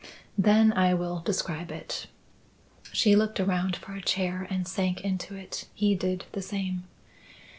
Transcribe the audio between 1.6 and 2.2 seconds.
it."